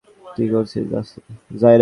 [0.35, 1.19] কি করছিস, জ্যাসি?